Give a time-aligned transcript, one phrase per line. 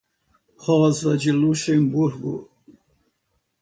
[0.57, 2.49] Rosa Luxemburgo